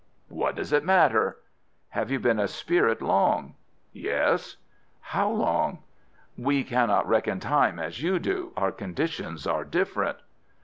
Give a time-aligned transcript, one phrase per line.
[0.29, 1.37] "What does it matter?"
[1.89, 3.53] "Have you been a spirit long?"
[3.93, 4.57] "Yes."
[4.99, 5.83] "How long?"
[6.35, 8.51] "We cannot reckon time as you do.
[8.57, 10.17] Our conditions are different."